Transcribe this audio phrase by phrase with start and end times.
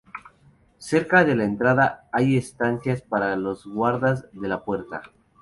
[0.79, 5.03] Cerca de la entrada, hay estancias para los guardas de la puerta.